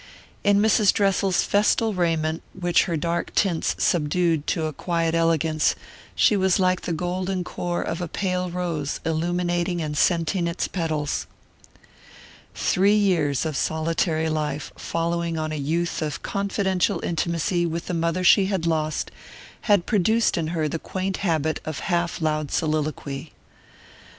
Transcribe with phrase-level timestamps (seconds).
[0.43, 0.91] In Mrs.
[0.91, 5.75] Dressel's festal raiment, which her dark tints subdued to a quiet elegance,
[6.15, 11.27] she was like the golden core of a pale rose illuminating and scenting its petals.
[12.55, 18.23] Three years of solitary life, following on a youth of confidential intimacy with the mother
[18.23, 19.11] she had lost,
[19.69, 23.33] had produced in her the quaint habit of half loud soliloquy.